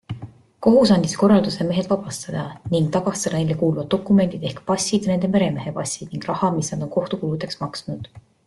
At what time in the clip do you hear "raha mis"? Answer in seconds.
6.31-6.75